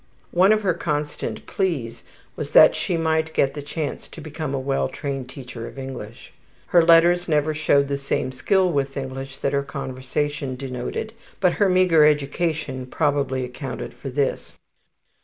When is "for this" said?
13.93-14.55